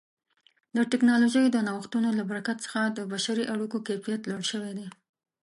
د 0.75 0.77
ټکنالوژۍ 0.91 1.45
د 1.51 1.57
نوښتونو 1.67 2.09
له 2.19 2.23
برکت 2.31 2.57
څخه 2.65 2.81
د 2.97 2.99
بشري 3.11 3.43
اړیکو 3.53 3.77
کیفیت 3.87 4.21
لوړ 4.29 4.41
شوی 4.51 4.71
دی. 4.79 4.87